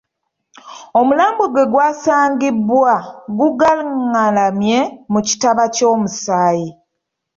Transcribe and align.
Omulambo 0.99 1.43
gwe 1.53 1.63
gwasangibwa 1.71 2.93
gugaղղalamye 3.37 4.79
mu 5.11 5.19
kitaba 5.27 5.63
ky’omusaayi. 5.75 6.67